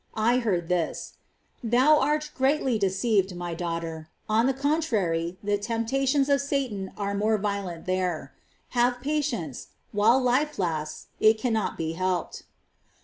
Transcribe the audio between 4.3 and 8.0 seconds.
the contrary, the temptations of Satan are more violent